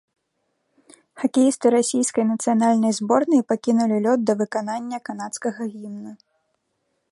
[1.23, 6.11] Хакеісты расійскай нацыянальнай зборнай пакінулі лёд да выканання канадскага гімна.